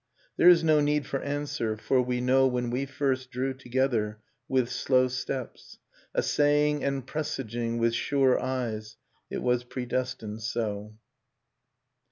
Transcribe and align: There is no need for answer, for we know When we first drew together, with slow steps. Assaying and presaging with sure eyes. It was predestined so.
There 0.35 0.49
is 0.49 0.63
no 0.63 0.79
need 0.79 1.05
for 1.05 1.21
answer, 1.21 1.77
for 1.77 2.01
we 2.01 2.21
know 2.21 2.47
When 2.47 2.71
we 2.71 2.87
first 2.87 3.29
drew 3.29 3.53
together, 3.53 4.17
with 4.47 4.67
slow 4.71 5.07
steps. 5.07 5.77
Assaying 6.15 6.83
and 6.83 7.05
presaging 7.05 7.77
with 7.77 7.93
sure 7.93 8.39
eyes. 8.41 8.97
It 9.29 9.43
was 9.43 9.63
predestined 9.63 10.41
so. 10.41 10.95